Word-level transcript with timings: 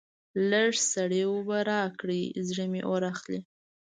لږ 0.51 0.71
سړې 0.91 1.21
اوبه 1.29 1.57
راکړئ؛ 1.71 2.23
زړه 2.47 2.65
مې 2.71 2.81
اور 2.89 3.01
اخلي. 3.13 3.39